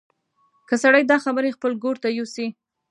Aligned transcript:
که 0.67 0.75
سړی 0.83 1.03
دا 1.11 1.17
خبرې 1.25 1.55
خپل 1.55 1.71
ګور 1.83 1.95
ته 2.03 2.07
یوسي. 2.17 2.47